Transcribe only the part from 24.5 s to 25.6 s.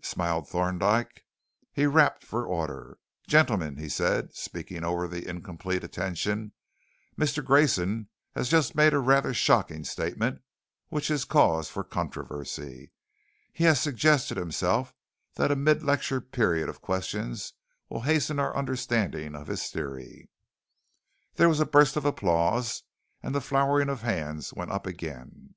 went up again.